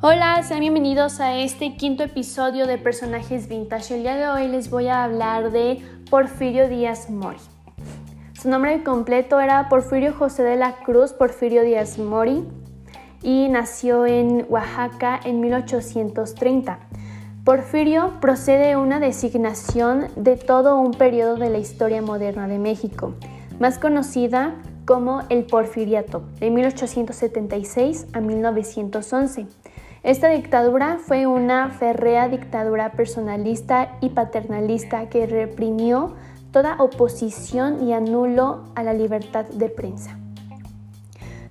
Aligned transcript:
Hola, 0.00 0.40
sean 0.44 0.60
bienvenidos 0.60 1.18
a 1.18 1.36
este 1.38 1.74
quinto 1.74 2.04
episodio 2.04 2.68
de 2.68 2.78
Personajes 2.78 3.48
Vintage. 3.48 3.96
El 3.96 4.02
día 4.02 4.14
de 4.14 4.28
hoy 4.28 4.46
les 4.46 4.70
voy 4.70 4.86
a 4.86 5.02
hablar 5.02 5.50
de 5.50 5.84
Porfirio 6.08 6.68
Díaz 6.68 7.10
Mori. 7.10 7.40
Su 8.40 8.48
nombre 8.48 8.84
completo 8.84 9.40
era 9.40 9.68
Porfirio 9.68 10.14
José 10.14 10.44
de 10.44 10.54
la 10.54 10.76
Cruz 10.84 11.14
Porfirio 11.14 11.64
Díaz 11.64 11.98
Mori 11.98 12.44
y 13.24 13.48
nació 13.48 14.06
en 14.06 14.46
Oaxaca 14.48 15.18
en 15.24 15.40
1830. 15.40 16.78
Porfirio 17.42 18.20
procede 18.20 18.68
de 18.68 18.76
una 18.76 19.00
designación 19.00 20.06
de 20.14 20.36
todo 20.36 20.78
un 20.78 20.92
periodo 20.92 21.34
de 21.34 21.50
la 21.50 21.58
historia 21.58 22.02
moderna 22.02 22.46
de 22.46 22.60
México, 22.60 23.14
más 23.58 23.80
conocida 23.80 24.54
como 24.84 25.22
el 25.28 25.42
Porfiriato, 25.42 26.22
de 26.38 26.50
1876 26.50 28.06
a 28.12 28.20
1911. 28.20 29.48
Esta 30.02 30.28
dictadura 30.28 30.98
fue 31.04 31.26
una 31.26 31.70
férrea 31.70 32.28
dictadura 32.28 32.92
personalista 32.92 33.96
y 34.00 34.10
paternalista 34.10 35.08
que 35.08 35.26
reprimió 35.26 36.14
toda 36.52 36.76
oposición 36.78 37.86
y 37.86 37.92
anuló 37.92 38.64
a 38.74 38.82
la 38.82 38.94
libertad 38.94 39.44
de 39.46 39.68
prensa. 39.68 40.16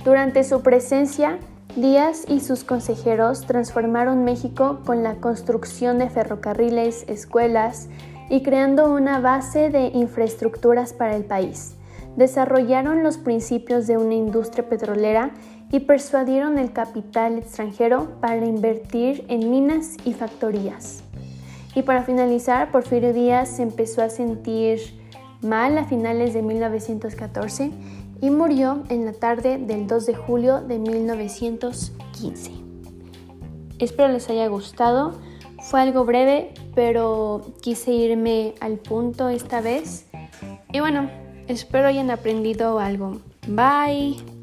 Durante 0.03 0.43
su 0.43 0.61
presencia, 0.61 1.39
Díaz 1.75 2.25
y 2.27 2.39
sus 2.39 2.63
consejeros 2.63 3.45
transformaron 3.45 4.23
México 4.23 4.79
con 4.83 5.03
la 5.03 5.17
construcción 5.17 5.99
de 5.99 6.09
ferrocarriles, 6.09 7.05
escuelas 7.07 7.88
y 8.31 8.41
creando 8.41 8.91
una 8.91 9.19
base 9.19 9.69
de 9.69 9.91
infraestructuras 9.93 10.93
para 10.93 11.16
el 11.16 11.23
país. 11.23 11.75
Desarrollaron 12.16 13.03
los 13.03 13.19
principios 13.19 13.85
de 13.85 13.97
una 13.97 14.16
industria 14.16 14.67
petrolera 14.67 15.29
y 15.71 15.81
persuadieron 15.81 16.58
el 16.58 16.72
capital 16.72 17.38
extranjero 17.38 18.19
para 18.22 18.45
invertir 18.45 19.25
en 19.28 19.52
minas 19.52 19.97
y 20.05 20.14
factorías. 20.14 21.03
Y 21.75 21.83
para 21.83 22.03
finalizar, 22.03 22.72
Porfirio 22.72 23.14
Díaz 23.14 23.50
se 23.50 23.64
empezó 23.64 24.02
a 24.02 24.09
sentir 24.09 24.80
mal 25.41 25.78
a 25.78 25.86
finales 25.86 26.33
de 26.33 26.41
1914 26.41 27.72
y 28.22 28.30
murió 28.30 28.83
en 28.89 29.06
la 29.06 29.14
tarde 29.14 29.58
del 29.58 29.88
2 29.88 30.06
de 30.06 30.16
julio 30.16 30.61
de 30.61 30.80
1915. 30.80 32.52
Espero 33.80 34.11
les 34.11 34.30
haya 34.30 34.47
gustado. 34.47 35.13
Fue 35.61 35.81
algo 35.81 36.06
breve, 36.06 36.53
pero 36.73 37.53
quise 37.61 37.91
irme 37.91 38.56
al 38.59 38.78
punto 38.78 39.30
esta 39.30 39.61
vez. 39.61 40.08
Y 40.72 40.80
bueno, 40.80 41.09
espero 41.47 41.88
hayan 41.88 42.09
aprendido 42.09 42.80
algo. 42.80 43.22
Bye. 43.47 44.36